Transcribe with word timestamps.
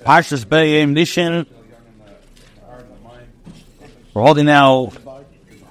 Parshas 0.00 0.44
Beyim 0.44 0.92
Nishin. 0.92 1.46
We're 4.14 4.22
holding 4.22 4.46
now 4.46 4.92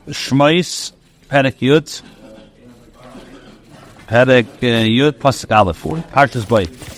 Shmois, 0.07 0.92
Perek 1.29 1.57
Yud. 1.59 2.01
Perek 4.08 4.45
uh, 4.45 5.11
Yud, 5.11 5.13
Pasuk 5.13 5.55
Aleph. 5.55 5.83
Parshas 5.83 6.43
Beyim. 6.43 6.98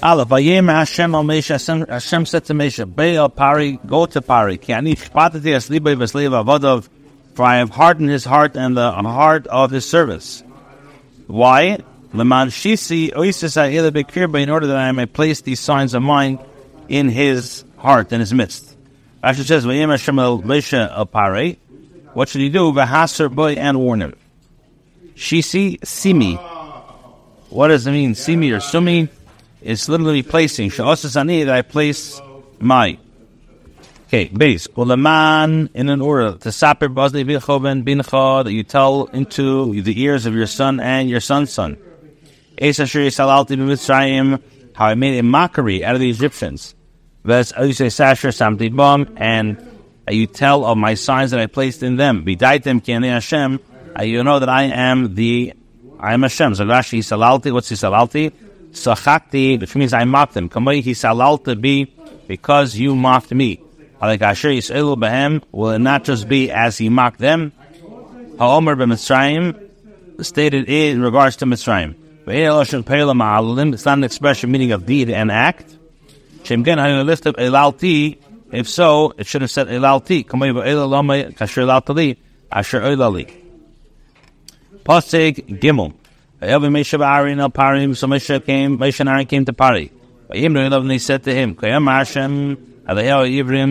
Aleph, 0.00 0.28
Vayim 0.28 0.70
Hashem 0.70 1.12
al 1.12 1.24
Mesha, 1.24 1.88
Hashem, 1.88 2.26
said 2.26 2.44
to 2.44 2.54
Mesha, 2.54 2.94
Bey 2.94 3.16
al 3.16 3.28
Pari, 3.28 3.80
go 3.84 4.06
to 4.06 4.22
Pari, 4.22 4.56
ki 4.56 4.72
ani 4.72 4.94
shpatati 4.94 5.56
aslibai 5.56 5.96
v'sleiv 5.96 6.44
avadav, 6.44 6.88
for 7.34 7.44
I 7.44 7.56
have 7.56 7.70
hardened 7.70 8.08
his 8.08 8.24
heart 8.24 8.56
and 8.56 8.76
the 8.76 8.92
heart 8.92 9.48
of 9.48 9.72
his 9.72 9.84
service. 9.84 10.44
Why? 11.26 11.78
Leman 12.12 12.48
shisi 12.48 13.12
oisis 13.12 14.42
in 14.42 14.50
order 14.50 14.66
that 14.66 14.76
I 14.76 14.92
may 14.92 15.06
place 15.06 15.42
these 15.42 15.60
signs 15.60 15.94
of 15.94 16.02
mine 16.02 16.38
in 16.88 17.08
his 17.08 17.64
heart, 17.76 18.12
in 18.12 18.20
his 18.20 18.32
midst. 18.32 18.76
Rashi 19.22 19.44
says, 19.44 19.66
what 22.14 22.28
should 22.28 22.40
he 22.40 22.48
do? 22.48 22.72
V'haser 22.72 23.32
boy 23.34 23.52
and 23.52 23.78
warn 23.78 24.02
him. 24.02 24.14
Shisi, 25.14 25.84
simi. 25.84 26.34
What 27.50 27.68
does 27.68 27.86
it 27.86 27.92
mean? 27.92 28.14
Simi 28.14 28.50
or 28.52 28.60
sumi? 28.60 29.08
It's 29.60 29.88
literally 29.88 30.22
placing. 30.22 30.70
Sha'osasani, 30.70 31.44
that 31.46 31.54
I 31.54 31.62
place 31.62 32.20
my. 32.58 32.98
Okay, 34.06 34.28
base. 34.28 34.66
Ulaman 34.68 35.68
in 35.74 35.88
an 35.88 36.00
order. 36.00 36.38
To 36.38 36.52
saper 36.52 36.88
bazli 36.88 37.24
bichoben 37.24 37.84
bincha 37.84 38.44
that 38.44 38.52
you 38.52 38.62
tell 38.62 39.06
into 39.06 39.80
the 39.82 40.00
ears 40.00 40.24
of 40.26 40.34
your 40.34 40.46
son 40.46 40.80
and 40.80 41.10
your 41.10 41.20
son's 41.20 41.52
son. 41.52 41.76
Esashiri 42.60 43.08
salalti 43.08 43.56
b'mitzrayim, 43.56 44.42
how 44.74 44.86
I 44.86 44.94
made 44.94 45.18
a 45.18 45.22
mockery 45.22 45.84
out 45.84 45.94
of 45.94 46.00
the 46.00 46.10
Egyptians. 46.10 46.74
Ves 47.24 47.48
say 47.48 47.86
sasher 47.86 48.30
samti 48.30 48.74
bom, 48.74 49.14
and 49.16 49.58
uh, 50.08 50.12
you 50.12 50.26
tell 50.26 50.64
of 50.64 50.78
my 50.78 50.94
signs 50.94 51.30
that 51.32 51.40
I 51.40 51.46
placed 51.46 51.82
in 51.82 51.96
them. 51.96 52.24
Bidaitem 52.24 52.82
kiane 52.82 53.10
Hashem, 53.10 53.60
uh, 53.98 54.02
you 54.02 54.22
know 54.22 54.38
that 54.38 54.48
I 54.48 54.64
am 54.64 55.14
the, 55.14 55.52
I 55.98 56.14
am 56.14 56.22
Hashem. 56.22 56.54
So 56.54 56.64
Rashi 56.64 57.00
salalti, 57.00 57.52
what's 57.52 57.70
salalti? 57.70 58.32
Sachakti, 58.70 59.60
which 59.60 59.74
means 59.74 59.92
I 59.92 60.04
mocked 60.04 60.34
them. 60.34 60.48
Kamay 60.48 60.82
he 60.82 60.92
salalta 60.92 61.60
be, 61.60 61.92
because 62.26 62.76
you 62.76 62.94
mocked 62.94 63.32
me. 63.32 63.60
Like 64.00 64.22
Asher 64.22 64.50
Yisraelu 64.50 64.96
Behem, 64.96 65.42
will 65.50 65.70
it 65.70 65.80
not 65.80 66.04
just 66.04 66.28
be 66.28 66.52
as 66.52 66.78
he 66.78 66.88
mocked 66.88 67.18
them? 67.18 67.52
Ha'omer 68.38 68.76
b'Mitzrayim, 68.76 70.24
stated 70.24 70.68
in 70.68 71.02
regards 71.02 71.36
to 71.36 71.46
Mitzrayim. 71.46 71.96
It's 72.30 73.84
not 73.84 73.98
an 73.98 74.04
expression 74.04 74.50
meaning 74.50 74.72
of 74.72 74.84
deed 74.84 75.08
and 75.10 75.30
act. 75.30 75.76
If 78.50 78.68
so, 78.68 79.14
it 79.18 79.26
should 79.26 79.42
have 79.42 79.50
said 79.50 79.68
elalti. 79.68 80.26
Pasig 84.84 85.60
Gimel. 85.60 85.92
Every 86.40 86.68
Mesha 86.68 87.04
Aaron 87.04 87.40
al 87.40 87.50
Parim, 87.50 87.96
so 87.96 88.06
Mesha 88.06 88.44
came, 88.44 88.78
Mesha 88.78 89.06
and 89.06 89.28
came 89.28 89.44
to 89.44 89.52
Pari. 89.52 89.90
They 90.30 90.98
said 90.98 91.24
to 91.24 91.34
him, 91.34 91.56
Hashem, 91.56 92.56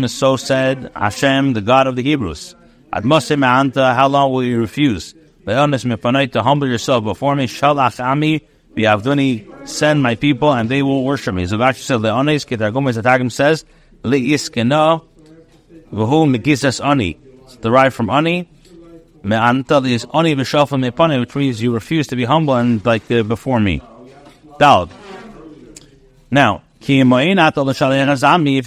so 0.07 0.35
said, 0.35 0.91
Hashem, 0.95 1.53
the 1.53 1.61
God 1.61 1.87
of 1.87 1.95
the 1.95 2.03
Hebrews. 2.03 2.55
Admosim 2.93 3.43
Anta, 3.43 3.95
how 3.95 4.07
long 4.07 4.31
will 4.31 4.43
you 4.43 4.59
refuse? 4.59 5.15
Humble 5.47 6.67
yourself 6.67 7.03
before 7.03 7.35
me, 7.35 7.47
Shalach 7.47 8.03
Ami, 8.03 8.41
Biavduni, 8.75 9.67
send 9.67 10.03
my 10.03 10.15
people, 10.15 10.51
and 10.51 10.69
they 10.69 10.83
will 10.83 11.03
worship 11.03 11.33
me. 11.33 11.45
So 11.45 11.57
Zavashi 11.57 11.81
said, 11.81 12.01
Leonis, 12.01 12.45
Ketargomes 12.45 13.01
Atagim 13.01 13.31
says, 13.31 13.65
Le'iskena, 14.03 15.03
Vahu 15.91 16.35
Megizas 16.35 16.83
Ani. 16.83 17.17
It's 17.43 17.55
derived 17.57 17.95
from 17.95 18.09
Ani, 18.09 18.49
Me'anta 19.27 19.83
is 19.83 20.05
oni 20.13 20.35
v'shalfa 20.35 20.79
me'pane, 20.79 21.19
which 21.19 21.35
means 21.35 21.61
you 21.61 21.73
refuse 21.73 22.07
to 22.07 22.15
be 22.15 22.23
humble 22.23 22.55
and 22.55 22.85
like 22.85 23.11
uh, 23.11 23.23
before 23.23 23.59
me. 23.59 23.81
Dalad. 24.59 24.89
Now, 26.31 26.63
if 26.79 26.89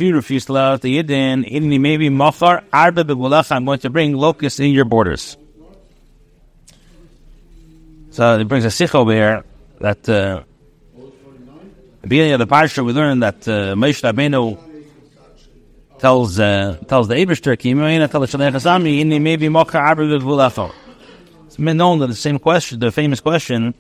you 0.01 0.15
refuse 0.15 0.45
to 0.47 0.53
let 0.53 0.65
out 0.65 0.83
the 0.83 1.03
yidin, 1.03 1.51
inni 1.51 1.81
maybe 1.81 2.11
machar 2.11 2.63
arba 2.73 3.03
I'm 3.51 3.65
going 3.65 3.79
to 3.79 3.91
bring 3.91 4.15
locusts 4.15 4.61
in 4.61 4.73
your 4.73 4.85
borders. 4.85 5.39
So 8.11 8.39
it 8.39 8.49
brings 8.49 8.65
a 8.65 8.71
sich 8.71 8.95
over 8.95 9.13
here 9.13 9.45
that 9.79 10.09
uh, 10.09 10.43
the 12.03 12.09
beginning 12.09 12.33
of 12.33 12.41
the 12.41 12.47
parsha 12.47 12.85
we 12.85 12.93
learn 12.93 13.21
that 13.21 13.47
uh, 13.47 13.75
Moshe 13.75 14.03
Rabbeinu 14.03 14.59
tells 16.01 16.41
uh, 16.41 16.77
tells 16.89 17.07
the 17.07 17.15
Eberster, 17.15 17.57
maybe 19.21 19.47
It's 21.47 21.57
been 21.57 21.77
known 21.77 21.99
that 22.01 22.07
the 22.09 22.15
same 22.15 22.39
question, 22.39 22.81
the 22.81 22.91
famous 22.91 23.21
question, 23.21 23.75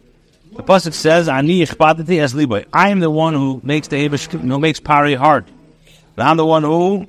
the 0.53 0.63
pasuk 0.63 0.93
says, 0.93 1.29
"Ani 1.29 1.65
ichpadati 1.65 2.21
as 2.21 2.33
liboy." 2.35 2.67
I 2.73 2.91
am 2.91 3.01
the 3.01 3.11
one 3.11 3.35
who 3.35 3.61
makes 3.65 3.89
the 3.89 3.97
Eberster, 3.97 4.41
who 4.41 4.59
makes 4.61 4.79
Pari 4.79 5.15
hard. 5.15 5.47
But 6.15 6.27
I'm 6.27 6.37
the 6.37 6.47
one 6.47 6.63
who 6.63 7.07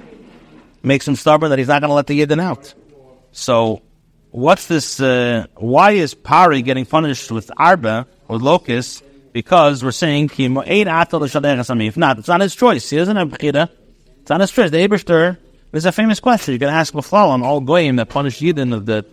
makes 0.81 1.07
him 1.07 1.15
stubborn 1.15 1.49
that 1.49 1.59
he's 1.59 1.67
not 1.67 1.81
going 1.81 1.89
to 1.89 1.95
let 1.95 2.07
the 2.07 2.19
Yidden 2.19 2.41
out. 2.41 2.73
So, 3.31 3.81
what's 4.31 4.67
this? 4.67 4.99
Uh, 4.99 5.45
why 5.55 5.91
is 5.91 6.13
Pari 6.13 6.61
getting 6.61 6.85
punished 6.85 7.31
with 7.31 7.51
arba 7.57 8.07
or 8.27 8.37
locusts? 8.37 9.03
Because 9.33 9.83
we're 9.83 9.91
saying, 9.91 10.29
if 10.37 11.97
not, 11.97 12.19
it's 12.19 12.27
not 12.27 12.41
his 12.41 12.55
choice. 12.55 12.89
He 12.89 12.97
doesn't 12.97 13.15
have 13.15 13.29
bechira. 13.29 13.69
It's 14.21 14.29
not 14.29 14.41
his 14.41 14.51
choice. 14.51 14.71
The 14.71 14.85
Eberster 14.85 15.37
is 15.71 15.85
a 15.85 15.91
famous 15.93 16.19
question. 16.19 16.53
You 16.53 16.59
can 16.59 16.67
ask 16.67 16.93
Beflal 16.93 17.29
on 17.29 17.41
all 17.41 17.61
goyim 17.61 17.95
that 17.95 18.09
punished 18.09 18.41
Yidden 18.41 18.73
of 18.73 18.85
the 18.85 19.05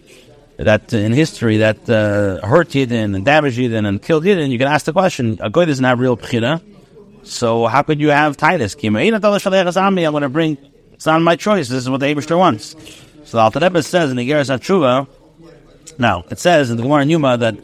that 0.56 0.92
in 0.92 1.12
history 1.12 1.58
that 1.58 1.88
uh, 1.88 2.44
hurt 2.44 2.70
Yidden 2.70 3.14
and 3.14 3.24
damaged 3.24 3.58
Yidden 3.60 3.86
and 3.86 4.02
killed 4.02 4.24
Yidden. 4.24 4.50
You 4.50 4.58
can 4.58 4.66
ask 4.66 4.86
the 4.86 4.92
question: 4.92 5.38
A 5.40 5.50
goy 5.50 5.66
doesn't 5.66 5.84
have 5.84 6.00
real 6.00 6.16
pchira, 6.16 6.60
so 7.22 7.66
how 7.66 7.82
could 7.82 8.00
you 8.00 8.08
have 8.08 8.36
Titus? 8.36 8.74
I'm 8.82 9.04
going 9.04 10.22
to 10.22 10.28
bring. 10.28 10.58
It's 10.94 11.06
not 11.06 11.22
my 11.22 11.36
choice. 11.36 11.68
This 11.68 11.84
is 11.84 11.88
what 11.88 12.00
the 12.00 12.06
Eberster 12.06 12.36
wants. 12.36 12.74
So 13.28 13.36
the 13.36 13.42
Alter 13.42 13.60
Rebbe 13.60 13.82
says 13.82 14.10
in 14.10 14.16
the 14.16 14.26
Geras 14.26 14.48
Atshuva. 14.48 15.06
Now 15.98 16.24
it 16.30 16.38
says 16.38 16.70
in 16.70 16.78
the 16.78 16.82
Gemara 16.82 17.04
Yuma 17.04 17.36
that 17.36 17.58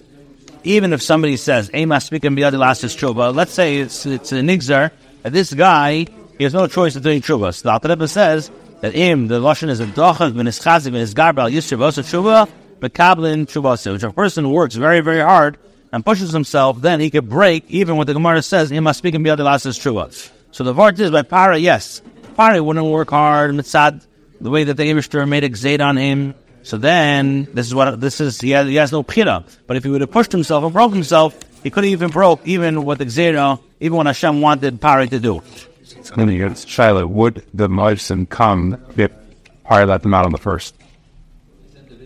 even 0.62 0.92
if 0.92 1.00
somebody 1.00 1.38
says 1.38 1.70
"Ema 1.74 2.02
speaking 2.02 2.36
biyadi 2.36 2.58
last 2.58 2.84
tshuva," 2.84 3.34
let's 3.34 3.54
say 3.54 3.78
it's 3.78 4.04
it's 4.04 4.30
a 4.32 4.42
nigzar 4.42 4.90
that 5.22 5.32
this 5.32 5.54
guy 5.54 6.04
he 6.36 6.44
has 6.44 6.52
no 6.52 6.66
choice 6.66 6.96
of 6.96 7.02
doing 7.02 7.22
tshuva. 7.22 7.54
So 7.54 7.62
the 7.62 7.72
Alter 7.72 7.88
Rebbe 7.88 8.06
says 8.08 8.50
that 8.82 8.94
im 8.94 9.28
the 9.28 9.40
lashon 9.40 9.70
is 9.70 9.80
a 9.80 9.86
dochak 9.86 10.34
v'nis 10.34 10.60
chazik 10.62 10.92
v'nis 10.92 11.14
garbal 11.14 11.50
yisrav 11.50 11.80
osa 11.80 12.02
tshuva 12.02 12.46
mekablin 12.80 13.46
tshuva. 13.46 13.90
Which 13.90 14.02
a 14.02 14.12
person 14.12 14.50
works 14.50 14.74
very 14.74 15.00
very 15.00 15.20
hard 15.20 15.56
and 15.92 16.04
pushes 16.04 16.30
himself, 16.30 16.82
then 16.82 17.00
he 17.00 17.08
could 17.08 17.30
break 17.30 17.64
even 17.70 17.96
what 17.96 18.06
the 18.06 18.12
Gemara 18.12 18.42
says. 18.42 18.68
He 18.68 18.80
must 18.80 18.98
speak 18.98 19.14
and 19.14 19.24
be 19.24 19.34
the 19.34 19.42
last 19.42 19.64
tshuva. 19.64 20.30
So 20.50 20.62
the 20.62 20.74
vart 20.74 21.00
is 21.00 21.10
by 21.10 21.22
para. 21.22 21.56
Yes, 21.56 22.02
para 22.36 22.62
wouldn't 22.62 22.84
work 22.84 23.08
hard 23.08 23.52
mitzad 23.52 24.04
the 24.40 24.50
way 24.50 24.64
that 24.64 24.74
the 24.74 24.84
Eberster 24.84 25.28
made 25.28 25.44
a 25.44 25.80
on 25.80 25.96
him. 25.96 26.34
So 26.62 26.78
then, 26.78 27.44
this 27.52 27.66
is 27.66 27.74
what 27.74 28.00
this 28.00 28.20
is. 28.20 28.40
He 28.40 28.50
has, 28.50 28.66
he 28.66 28.76
has 28.76 28.90
no 28.90 29.02
pira. 29.02 29.44
But 29.66 29.76
if 29.76 29.84
he 29.84 29.90
would 29.90 30.00
have 30.00 30.10
pushed 30.10 30.32
himself 30.32 30.64
and 30.64 30.72
broke 30.72 30.92
himself, 30.92 31.38
he 31.62 31.70
could 31.70 31.84
have 31.84 31.92
even 31.92 32.10
broke 32.10 32.40
even 32.46 32.84
what 32.84 32.98
the 32.98 33.58
even 33.80 33.96
what 33.96 34.06
Hashem 34.06 34.40
wanted 34.40 34.80
Pari 34.80 35.08
to 35.08 35.20
do. 35.20 35.42
You 36.16 36.48
get 36.48 36.58
Shiloh, 36.58 37.06
would 37.06 37.44
the 37.52 37.68
Mavsim 37.68 38.28
come 38.28 38.82
if 38.96 39.12
Pari 39.64 39.84
let 39.84 40.02
them 40.02 40.14
out 40.14 40.24
on 40.24 40.32
the 40.32 40.38
first? 40.38 40.74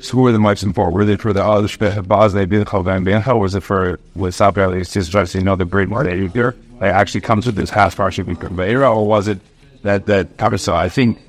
So 0.01 0.13
who 0.13 0.23
were 0.23 0.33
the 0.33 0.39
Mavsim 0.39 0.75
for? 0.75 0.91
Were 0.91 1.05
they 1.05 1.17
for 1.17 1.33
the 1.33 1.45
other 1.45 1.67
Bazle 1.67 2.47
Binchal 2.47 2.85
Van 2.85 3.05
Binchal? 3.05 3.39
Was 3.41 3.55
it 3.55 3.63
for 3.63 4.01
with 4.15 4.37
Valley 4.37 4.85
just 4.85 5.11
trying 5.11 5.27
to 5.27 5.41
no 5.41 5.57
the 5.57 5.65
great 5.65 5.89
more 5.89 6.05
that 6.05 6.17
here 6.33 6.57
like 6.81 6.93
actually 6.93 7.21
comes 7.21 7.47
with 7.47 7.57
this 7.57 7.71
half 7.71 7.97
partial 7.97 8.25
Beira 8.25 8.95
or 8.95 9.07
was 9.07 9.29
it 9.29 9.41
that 9.83 10.07
that 10.07 10.61
so 10.61 10.75
I 10.75 10.89
think 10.89 11.21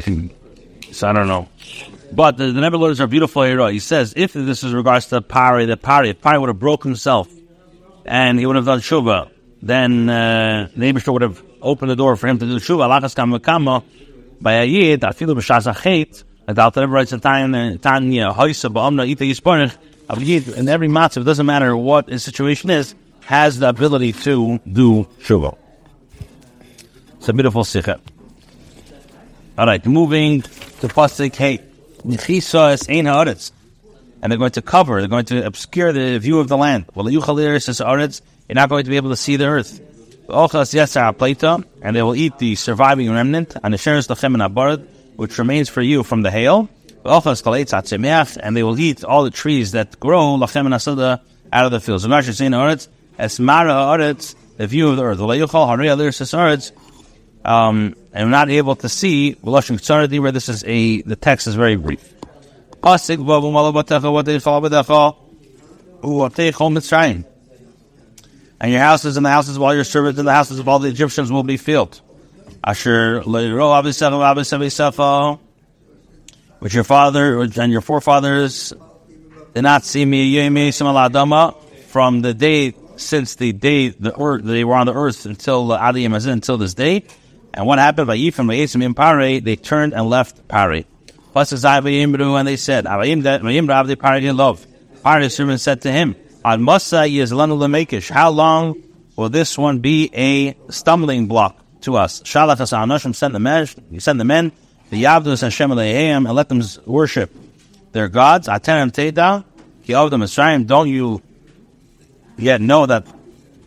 so 0.00 1.08
I 1.08 1.12
don't 1.12 1.28
know. 1.28 1.48
But 2.12 2.36
the, 2.36 2.52
the 2.52 2.60
Nebuloids 2.60 3.00
are 3.00 3.06
beautiful 3.06 3.42
era. 3.42 3.72
He 3.72 3.78
says 3.78 4.12
if 4.16 4.34
this 4.34 4.62
is 4.62 4.72
regards 4.72 5.06
to 5.06 5.20
Pari, 5.22 5.64
the 5.66 5.76
Pari, 5.76 6.10
if 6.10 6.20
Pari 6.20 6.38
would 6.38 6.48
have 6.48 6.58
broken 6.58 6.90
himself 6.90 7.28
and 8.04 8.38
he 8.38 8.46
would 8.46 8.56
have 8.56 8.66
done 8.66 8.80
Shubha, 8.80 9.30
then 9.62 10.08
uh, 10.08 10.68
the 10.76 10.92
Abishter 10.92 11.12
would 11.12 11.22
have 11.22 11.42
opened 11.62 11.90
the 11.90 11.96
door 11.96 12.16
for 12.16 12.26
him 12.26 12.38
to 12.38 12.46
do 12.46 12.56
kamakama 12.56 13.82
by 14.40 14.54
a 14.54 14.64
yid, 14.64 15.00
afilu 15.02 15.36
b'shas 15.36 15.72
achet, 15.72 16.24
like 16.46 16.56
the 16.56 16.62
Alter 16.62 16.86
writes 16.88 17.10
Tanya, 17.12 17.78
Hoysa 17.78 18.72
ba'omna 18.72 19.08
ita 19.08 19.24
yisponich, 19.24 19.76
a 20.10 20.20
yid 20.20 20.48
in 20.48 20.68
every 20.68 20.88
matzav, 20.88 21.22
it 21.22 21.24
doesn't 21.24 21.46
matter 21.46 21.76
what 21.76 22.08
his 22.08 22.24
situation 22.24 22.70
is, 22.70 22.94
has 23.20 23.60
the 23.60 23.68
ability 23.68 24.12
to 24.12 24.58
do 24.70 25.04
Shubha. 25.20 25.56
It's 27.18 27.28
a 27.28 27.32
beautiful 27.32 27.62
sikha. 27.62 28.00
All 29.58 29.66
right, 29.66 29.84
moving 29.84 30.40
to 30.40 30.88
pasuk 30.88 31.36
hey, 31.36 31.60
nichisa 32.06 32.72
es 32.72 32.88
ein 32.88 33.04
haaretz, 33.04 33.52
and 34.22 34.32
they're 34.32 34.38
going 34.38 34.52
to 34.52 34.62
cover, 34.62 35.00
they're 35.00 35.10
going 35.10 35.26
to 35.26 35.44
obscure 35.44 35.92
the 35.92 36.16
view 36.18 36.38
of 36.38 36.48
the 36.48 36.56
land. 36.56 36.86
Well, 36.94 37.04
yuchalir 37.04 37.62
says 37.62 37.80
haaretz, 37.80 38.22
you're 38.48 38.54
not 38.54 38.70
going 38.70 38.84
to 38.84 38.90
be 38.90 38.96
able 38.96 39.10
to 39.10 39.16
see 39.16 39.36
the 39.36 39.44
earth. 39.44 39.78
Ochas 40.26 40.72
yetzer 40.72 41.16
plata, 41.18 41.62
and 41.82 41.94
they 41.94 42.02
will 42.02 42.16
eat 42.16 42.38
the 42.38 42.54
surviving 42.54 43.12
remnant, 43.12 43.54
and 43.62 43.74
the 43.74 43.78
sheres 43.78 44.08
lachem 44.08 44.32
and 44.32 44.42
abarad, 44.42 44.86
which 45.16 45.36
remains 45.36 45.68
for 45.68 45.82
you 45.82 46.02
from 46.02 46.22
the 46.22 46.30
hail. 46.30 46.70
Ochas 47.04 47.42
kaletz 47.42 47.74
atzemeach, 47.78 48.38
and 48.42 48.56
they 48.56 48.62
will 48.62 48.80
eat 48.80 49.04
all 49.04 49.22
the 49.22 49.30
trees 49.30 49.72
that 49.72 50.00
grow 50.00 50.38
lachem 50.38 50.64
and 50.64 50.72
asada 50.72 51.20
out 51.52 51.66
of 51.66 51.72
the 51.72 51.80
fields. 51.80 52.06
Rashi 52.06 52.32
saying 52.32 52.52
oretz 52.52 52.88
es 53.18 53.38
mara 53.38 53.72
oretz, 53.72 54.34
the 54.56 54.66
view 54.66 54.88
of 54.88 54.96
the 54.96 55.04
earth. 55.04 55.18
V'leyuchal 55.18 55.68
harei 55.68 55.94
aliris 55.94 56.22
oretz, 56.32 56.72
um, 57.44 57.94
and 58.12 58.30
not 58.30 58.50
able 58.50 58.76
to 58.76 58.88
see 58.88 59.32
where 59.32 60.32
this 60.32 60.48
is 60.48 60.64
a 60.64 61.02
the 61.02 61.16
text 61.16 61.46
is 61.46 61.54
very 61.54 61.76
brief. 61.76 62.14
And 68.60 68.70
your 68.70 68.80
houses 68.80 69.16
and 69.16 69.26
the 69.26 69.30
houses 69.30 69.56
of 69.56 69.62
all 69.62 69.74
your 69.74 69.84
servants 69.84 70.18
and 70.18 70.28
the 70.28 70.32
houses 70.32 70.58
of 70.58 70.68
all 70.68 70.78
the 70.78 70.88
Egyptians 70.88 71.32
will 71.32 71.42
be 71.42 71.56
filled. 71.56 72.00
Asher 72.64 73.22
which 76.60 76.74
your 76.74 76.84
father 76.84 77.40
and 77.40 77.72
your 77.72 77.80
forefathers 77.80 78.72
did 79.54 79.62
not 79.62 79.84
see 79.84 80.04
me 80.04 80.48
from 81.88 82.22
the 82.22 82.34
day 82.34 82.72
since 82.96 83.34
the 83.34 83.52
day 83.52 83.88
the 83.88 84.18
earth, 84.18 84.44
they 84.44 84.64
were 84.64 84.74
on 84.74 84.86
the 84.86 84.94
earth 84.94 85.26
until 85.26 85.68
Adiyam 85.68 86.26
until 86.26 86.56
this 86.56 86.74
day. 86.74 87.04
And 87.54 87.66
what 87.66 87.78
happened 87.78 88.06
by 88.06 88.16
Yifim 88.16 88.46
Yasim 88.56 88.82
in 88.82 88.94
Pare, 88.94 89.40
they 89.40 89.56
turned 89.56 89.92
and 89.92 90.08
left 90.08 90.48
Pare. 90.48 90.84
Plus 91.32 91.52
and 91.52 92.48
they 92.48 92.56
said, 92.56 92.84
love. 92.84 94.66
Pare's 95.02 95.34
servant 95.34 95.60
said 95.60 95.82
to 95.82 95.90
him, 95.90 96.14
Al 96.44 96.58
Masa 96.58 97.10
Yizlanu 97.10 97.58
Lemekish. 97.58 98.10
How 98.10 98.30
long 98.30 98.82
will 99.16 99.28
this 99.28 99.58
one 99.58 99.80
be 99.80 100.10
a 100.14 100.56
stumbling 100.70 101.26
block 101.26 101.58
to 101.82 101.96
us? 101.96 102.20
Shalach 102.22 102.56
Anoshim 102.56 103.14
send 103.14 103.34
the 103.34 103.40
men, 103.40 103.66
send 103.98 104.20
the 104.20 104.24
men, 104.24 104.52
the 104.90 105.02
Yavdus 105.02 105.42
Hashem 105.42 105.70
Alehem, 105.70 106.26
and 106.26 106.32
let 106.32 106.48
them 106.48 106.62
worship 106.86 107.34
their 107.92 108.08
gods. 108.08 108.48
Atenem 108.48 108.92
Teda, 108.92 109.44
Ki 109.84 109.94
of 109.94 110.10
Mitzrayim, 110.10 110.66
don't 110.66 110.88
you 110.88 111.22
yet 112.36 112.60
know 112.60 112.86
that 112.86 113.06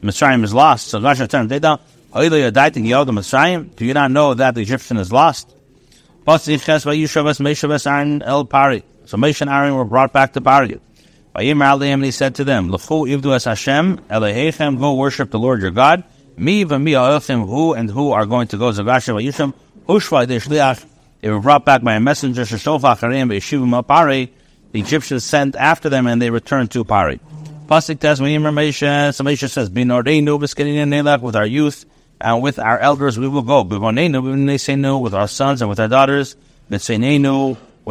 Mitzrayim 0.01 0.43
is 0.43 0.53
lost? 0.53 0.87
So 0.87 0.99
Rashi 0.99 1.27
Atenem 1.27 1.49
Teda, 1.49 1.79
Do 2.15 3.85
you 3.85 3.93
not 3.93 4.09
know 4.09 4.33
that 4.35 4.55
the 4.55 4.61
Egyptian 4.61 4.95
is 4.95 5.11
lost? 5.11 5.53
So 6.25 6.51
Mesh 9.17 9.41
and 9.41 9.49
Aaron 9.49 9.75
were 9.75 9.83
brought 9.83 10.13
back 10.13 10.31
to 10.33 10.39
Pari. 10.39 10.79
And 11.35 12.03
he 12.05 12.11
said 12.11 12.35
to 12.35 12.45
them, 12.45 12.69
go 12.69 12.77
worship 14.93 15.29
the 15.29 15.39
Lord 15.39 15.61
your 15.61 15.71
God. 15.71 16.05
Me 16.37 16.63
ha'ochem, 16.63 17.45
who 17.45 17.73
and 17.73 17.91
who 17.91 18.13
are 18.13 18.25
going 18.25 18.47
to 18.47 18.57
go 18.57 18.71
de'shliach, 18.71 20.85
they 21.19 21.29
were 21.29 21.41
brought 21.41 21.65
back 21.65 21.83
by 21.83 21.95
a 21.95 21.99
messenger. 21.99 22.45
The 22.45 24.31
Egyptians 24.73 25.25
sent 25.25 25.55
after 25.57 25.89
them 25.89 26.07
and 26.07 26.21
they 26.21 26.29
returned 26.29 26.71
to 26.71 26.85
Pari. 26.85 27.19
Pasik 27.67 27.99
says, 29.49 29.69
with 31.21 31.35
our 31.35 31.45
youth 31.45 31.85
and 32.21 32.41
with 32.41 32.59
our 32.59 32.79
elders 32.79 33.17
we 33.19 33.27
will 33.27 33.41
go. 33.41 33.63
Bivoneinu 33.63 34.21
v'neseinu, 34.23 35.01
with 35.01 35.13
our 35.13 35.27
sons 35.27 35.61
and 35.61 35.69
with 35.69 35.79
our 35.79 35.87
daughters. 35.87 36.35
With 36.69 36.89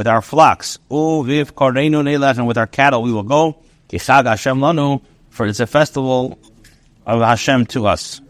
our 0.09 0.21
flocks. 0.23 0.79
Oh, 0.91 1.23
Neilach, 1.23 2.39
and 2.39 2.47
with 2.47 2.59
our 2.59 2.67
cattle 2.67 3.03
we 3.03 3.13
will 3.13 3.23
go. 3.23 3.57
For 5.31 5.47
it's 5.47 5.61
a 5.61 5.67
festival 5.67 6.39
of 7.07 7.21
Hashem 7.21 7.67
to 7.67 7.87
us. 7.87 8.21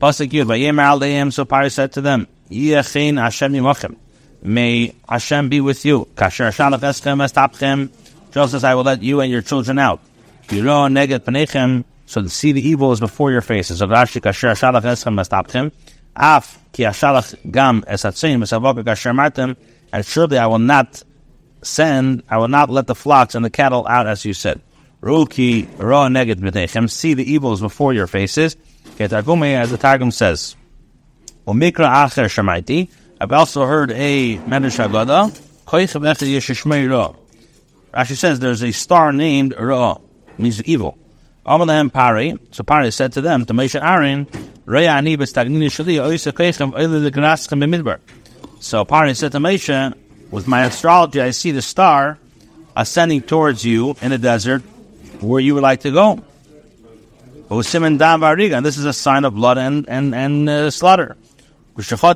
Pasuk 0.00 0.28
Yud, 0.30 1.32
so 1.32 1.44
Pari 1.44 1.70
said 1.70 1.92
to 1.92 2.00
them, 2.00 2.28
Yechin 2.50 3.20
Hashem 3.20 3.52
yimochem. 3.52 3.96
May 4.42 4.94
Hashem 5.08 5.48
be 5.48 5.60
with 5.60 5.84
you. 5.84 6.06
Kasher 6.14 6.50
shalach 6.50 6.80
eschem 6.80 7.20
estapchem. 7.24 7.90
Joseph, 8.32 8.64
I 8.64 8.74
will 8.74 8.84
let 8.84 9.02
you 9.02 9.20
and 9.20 9.30
your 9.30 9.42
children 9.42 9.78
out. 9.78 10.00
Yiro 10.48 10.88
neget 10.90 11.20
panechem, 11.20 11.84
so 12.06 12.22
to 12.22 12.28
see 12.28 12.52
the 12.52 12.66
evil 12.66 12.92
is 12.92 13.00
before 13.00 13.30
your 13.30 13.40
faces. 13.40 13.78
So 13.78 13.86
Rashi 13.86 14.20
kasher 14.20 14.52
shalach 14.52 14.82
eschem 14.82 15.20
estapchem. 15.20 15.72
Af 16.14 16.58
ki 16.72 16.84
ashalach 16.84 17.50
gam 17.50 17.82
esatzin 17.82 18.38
mesavok 18.38 18.84
kasher 18.84 19.14
martem 19.14 19.56
and 19.92 20.04
surely 20.04 20.38
I 20.38 20.46
will 20.46 20.58
not 20.58 21.02
send, 21.62 22.22
I 22.28 22.38
will 22.38 22.48
not 22.48 22.70
let 22.70 22.86
the 22.86 22.94
flocks 22.94 23.34
and 23.34 23.44
the 23.44 23.50
cattle 23.50 23.86
out 23.86 24.06
as 24.06 24.24
you 24.24 24.32
said. 24.34 24.60
Ruki 25.02 25.68
ra 25.78 26.08
neged 26.08 26.36
b'nechem, 26.36 26.90
see 26.90 27.14
the 27.14 27.30
evils 27.30 27.60
before 27.60 27.92
your 27.92 28.06
faces. 28.06 28.56
as 28.98 29.10
the 29.10 29.78
Targum 29.80 30.10
says. 30.10 30.56
Umikra 31.46 31.88
acher 32.06 32.26
shemaiti, 32.26 32.88
I've 33.20 33.32
also 33.32 33.66
heard 33.66 33.90
a 33.90 34.36
Medrash 34.38 34.78
Agada, 34.84 35.30
Rashi 37.94 38.16
says 38.16 38.40
there's 38.40 38.62
a 38.62 38.72
star 38.72 39.12
named 39.12 39.54
Ra, 39.58 39.98
means 40.38 40.62
evil. 40.64 40.98
Amalahem 41.46 41.92
Pari, 41.92 42.38
so 42.52 42.62
Pari 42.62 42.90
said 42.92 43.12
to 43.14 43.20
them, 43.20 43.44
to 43.46 43.52
Moshe 43.52 43.80
Aaron, 43.82 44.26
Reya 44.64 44.94
ani 44.94 45.16
b'stagnini 45.16 45.66
shali, 45.66 45.96
oisa 45.96 46.32
keichem, 46.32 46.72
oile 46.72 47.02
the 47.02 47.10
gnaschem 47.10 47.60
b'midbar. 47.62 47.98
So 48.60 48.84
Pari 48.84 49.14
said 49.14 49.32
to 49.32 49.38
Moshe, 49.38 49.94
with 50.30 50.46
my 50.46 50.64
astrology, 50.64 51.20
I 51.20 51.30
see 51.30 51.50
the 51.50 51.60
star 51.60 52.18
ascending 52.76 53.22
towards 53.22 53.64
you 53.64 53.96
in 54.00 54.10
the 54.10 54.18
desert 54.18 54.62
where 55.20 55.40
you 55.40 55.54
would 55.54 55.62
like 55.62 55.80
to 55.80 55.90
go. 55.90 56.22
And 57.50 57.60
this 57.60 58.78
is 58.78 58.84
a 58.84 58.92
sign 58.92 59.24
of 59.24 59.34
blood 59.34 59.58
and, 59.58 59.88
and, 59.88 60.14
and 60.14 60.48
uh, 60.48 60.70
slaughter. 60.70 61.16
So 61.78 61.96
when 61.96 62.12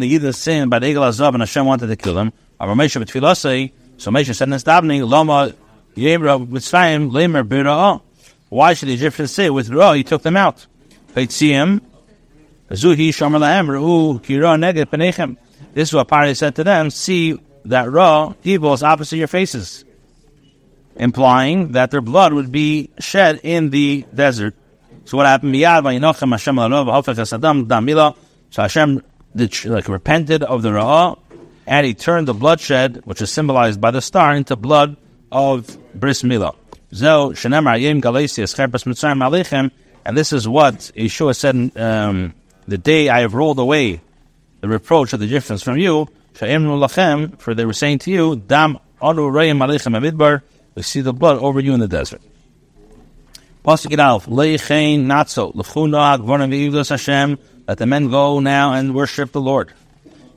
the 0.00 0.18
Yidden 0.18 0.34
sinned 0.34 0.70
by 0.70 0.78
the 0.80 0.86
Egel 0.86 1.08
Azav 1.08 1.32
and 1.32 1.40
Hashem 1.40 1.64
wanted 1.64 1.86
to 1.86 1.96
kill 1.96 2.14
them, 2.14 2.32
so 4.00 4.10
Moshe 4.10 4.34
said 4.34 4.48
in 4.48 4.52
his 4.52 4.64
davening, 4.64 5.06
Lama 5.06 5.52
Yemra 5.94 6.46
Mitzrayim 6.46 7.10
Lemer 7.10 7.46
Bira. 7.46 8.00
Why 8.48 8.72
should 8.72 8.88
the 8.88 8.94
Egyptians 8.94 9.30
say 9.30 9.50
with 9.50 9.68
Ra 9.68 9.92
he 9.92 10.02
took 10.02 10.22
them 10.22 10.38
out? 10.38 10.66
him. 11.52 11.82
Zuhi 12.70 13.10
Shomer 13.10 13.38
Lahem 13.38 13.68
Ru'u 13.68 14.18
Kira 14.22 14.56
Neged 14.58 14.86
Penechem. 14.86 15.36
This 15.74 15.90
is 15.90 15.94
what 15.94 16.08
Pari 16.08 16.32
said 16.32 16.56
to 16.56 16.64
them. 16.64 16.88
See 16.88 17.38
that 17.66 17.90
Ra, 17.90 18.32
evil, 18.42 18.72
is 18.72 18.82
opposite 18.82 19.18
your 19.18 19.28
faces. 19.28 19.84
Implying 20.96 21.72
that 21.72 21.90
their 21.90 22.00
blood 22.00 22.32
would 22.32 22.50
be 22.50 22.88
shed 23.00 23.40
in 23.42 23.68
the 23.68 24.06
desert. 24.14 24.54
So 25.04 25.18
what 25.18 25.26
happened? 25.26 25.54
So 28.50 28.62
Hashem 28.62 29.02
like, 29.66 29.88
repented 29.88 30.42
of 30.42 30.62
the 30.62 30.70
Ra'ah, 30.70 31.18
and 31.70 31.86
he 31.86 31.94
turned 31.94 32.26
the 32.26 32.34
bloodshed, 32.34 33.00
which 33.04 33.22
is 33.22 33.30
symbolized 33.30 33.80
by 33.80 33.92
the 33.92 34.02
star, 34.02 34.34
into 34.34 34.56
blood 34.56 34.96
of 35.30 35.78
Bris 35.94 36.24
Milah. 36.24 36.56
And 40.04 40.16
this 40.16 40.32
is 40.32 40.48
what 40.48 40.74
Yeshua 40.74 41.36
said 41.36 41.76
um, 41.80 42.34
the 42.66 42.76
day 42.76 43.08
I 43.08 43.20
have 43.20 43.34
rolled 43.34 43.60
away 43.60 44.00
the 44.60 44.68
reproach 44.68 45.12
of 45.12 45.20
the 45.20 45.26
Egyptians 45.26 45.62
from 45.62 45.78
you, 45.78 46.08
lachem, 46.34 47.38
for 47.38 47.54
they 47.54 47.64
were 47.64 47.72
saying 47.72 48.00
to 48.00 48.10
you, 48.10 48.34
Dam 48.34 48.78
anu 49.00 49.30
rayim 49.30 49.58
alechem 49.58 49.96
amidbar, 49.96 50.42
we 50.74 50.82
see 50.82 51.02
the 51.02 51.12
blood 51.12 51.38
over 51.38 51.60
you 51.60 51.72
in 51.72 51.78
the 51.78 51.86
desert. 51.86 52.20
Pasuk 53.64 53.96
Alf, 53.96 54.26
Leichein 54.26 55.04
Natso, 55.04 55.54
Lechuna 55.54 56.18
V'Ivdos 56.18 56.90
Hashem, 56.90 57.38
let 57.68 57.78
the 57.78 57.86
men 57.86 58.10
go 58.10 58.40
now 58.40 58.72
and 58.72 58.92
worship 58.92 59.30
the 59.30 59.40
Lord. 59.40 59.72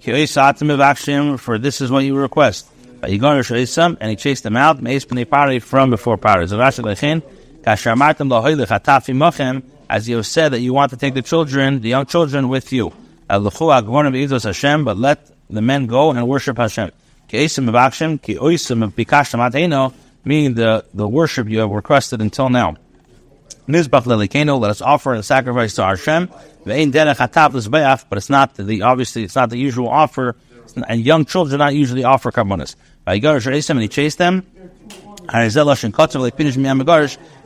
For 0.03 1.57
this 1.57 1.79
is 1.81 1.89
what 1.89 2.03
you 2.03 2.15
request. 2.15 2.67
And 3.01 4.09
he 4.09 4.15
chased 4.15 4.43
them 4.43 4.57
out, 4.57 4.79
from 5.61 5.89
before 5.89 6.17
Pari. 6.17 6.43
As 9.89 10.07
you 10.09 10.15
have 10.15 10.25
said 10.25 10.51
that 10.51 10.59
you 10.59 10.73
want 10.73 10.91
to 10.91 10.97
take 10.97 11.13
the 11.13 11.21
children, 11.21 11.81
the 11.81 11.89
young 11.89 12.05
children 12.05 12.49
with 12.49 12.73
you. 12.73 12.91
But 13.29 14.97
let 14.97 15.31
the 15.49 15.61
men 15.61 15.85
go 15.87 16.11
and 16.11 16.27
worship 16.27 16.57
Hashem. 16.57 16.91
Meaning 20.25 20.53
the, 20.53 20.85
the 20.93 21.07
worship 21.07 21.49
you 21.49 21.59
have 21.59 21.69
requested 21.69 22.21
until 22.21 22.49
now. 22.49 22.75
Let 23.67 23.91
us 24.69 24.81
offer 24.81 25.13
a 25.13 25.23
sacrifice 25.23 25.75
to 25.75 25.83
our 25.83 25.95
Hashem. 25.95 26.29
But 26.65 26.77
it's 28.17 28.29
not 28.29 28.55
the 28.55 28.81
obviously 28.81 29.23
it's 29.23 29.35
not 29.35 29.49
the 29.49 29.57
usual 29.57 29.89
offer, 29.89 30.35
and 30.87 31.01
young 31.01 31.25
children 31.25 31.59
not 31.59 31.75
usually 31.75 32.03
offer 32.03 32.31
karbonis. 32.31 32.75
And 33.05 33.81
he 33.81 33.87
chased 33.87 34.17
them. 34.17 34.45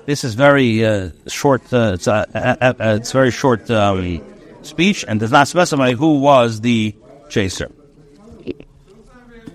This 0.05 0.23
is 0.23 0.35
very 0.35 0.85
uh, 0.85 1.09
short. 1.27 1.73
Uh, 1.73 1.91
it's, 1.95 2.07
uh, 2.07 2.25
uh, 2.33 2.55
uh, 2.61 2.73
uh 2.79 2.95
it's 2.95 3.11
very 3.11 3.31
short 3.31 3.69
um, 3.69 4.21
speech 4.61 5.03
and 5.07 5.19
does 5.19 5.31
not 5.31 5.47
specify 5.47 5.93
who 5.93 6.19
was 6.19 6.61
the 6.61 6.95
chaser. 7.29 7.69